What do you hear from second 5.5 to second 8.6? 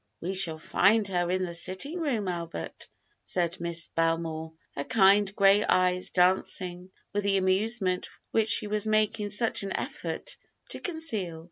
eyes dancing with the amusement which